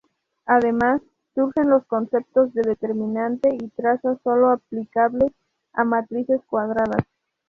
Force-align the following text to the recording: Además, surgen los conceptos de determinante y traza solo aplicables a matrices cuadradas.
Además, 0.47 0.99
surgen 1.35 1.69
los 1.69 1.85
conceptos 1.85 2.51
de 2.55 2.63
determinante 2.63 3.49
y 3.53 3.67
traza 3.67 4.17
solo 4.23 4.49
aplicables 4.49 5.31
a 5.73 5.83
matrices 5.83 6.41
cuadradas. 6.49 7.03